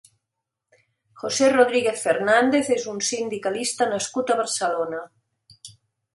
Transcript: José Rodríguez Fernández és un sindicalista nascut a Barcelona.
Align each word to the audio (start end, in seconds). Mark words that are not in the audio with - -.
José 1.23 1.49
Rodríguez 1.53 2.01
Fernández 2.05 2.71
és 2.77 2.87
un 2.95 3.03
sindicalista 3.11 3.89
nascut 3.93 4.35
a 4.37 4.41
Barcelona. 4.43 5.05